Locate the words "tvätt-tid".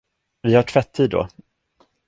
0.63-1.09